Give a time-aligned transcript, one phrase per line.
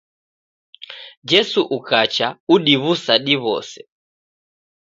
[1.29, 3.79] Jesu ukacha udiw'usa diw'ose.